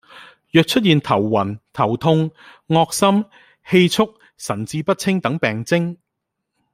[0.49, 2.31] 若出現頭暈、頭痛、
[2.67, 3.25] 噁心、
[3.69, 5.97] 氣促、神志不清等病徵